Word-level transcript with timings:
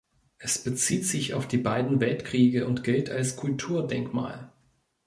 Es 0.39 0.57
bezieht 0.63 1.05
sich 1.05 1.35
auf 1.35 1.47
die 1.47 1.59
beiden 1.59 1.99
Weltkriege 2.01 2.65
und 2.65 2.83
gilt 2.83 3.11
als 3.11 3.35
Kulturdenkmal. 3.35 4.51